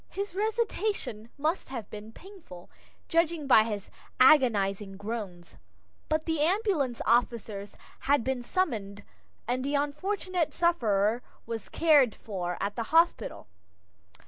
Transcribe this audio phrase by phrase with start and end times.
[0.09, 2.71] His resuscitation must have been painful,
[3.07, 5.57] judging by his agonizing groans,
[6.09, 9.03] but the ambulance officers had been summoned
[9.47, 13.45] and the unfortunate sufferer was cared for at the hospital.